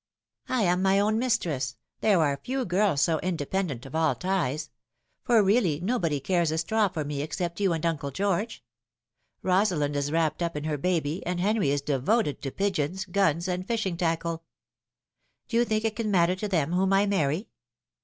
[0.49, 4.71] I am my own mistress; there are few girls so indepen dent of all ties;
[5.23, 8.63] for really nobody cares a straw for me except you and Uncle George.
[9.43, 13.67] Rosalind is wrapped up in her baby, and Henry is devoted to pigeons, guns, and
[13.67, 14.43] fishing tackle.
[15.47, 17.49] Do you think it can matter to them whom I marry